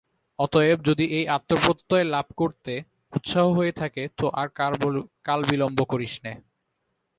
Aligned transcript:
অতএব 0.39 0.77
যদি 0.83 1.05
এই 1.17 1.25
আত্মপ্রত্যয় 1.27 2.05
লাভ 2.05 2.27
করতে 2.37 2.73
উৎসাহ 3.13 3.45
হয়ে 3.57 3.73
থাকে 3.73 4.03
তো 4.17 4.25
আর 4.33 4.47
কালবিলম্ব 5.25 5.79
করিস 5.91 6.13
নে। 6.23 6.33